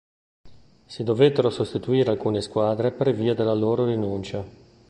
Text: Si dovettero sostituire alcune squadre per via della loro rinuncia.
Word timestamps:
Si 0.87 1.03
dovettero 1.03 1.51
sostituire 1.51 2.09
alcune 2.09 2.41
squadre 2.41 2.91
per 2.91 3.13
via 3.13 3.35
della 3.35 3.53
loro 3.53 3.85
rinuncia. 3.85 4.43